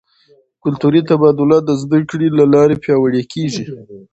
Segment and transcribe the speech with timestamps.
[0.63, 3.65] کلتوري تبادله د زده کړې له لارې پیاوړې کیږي.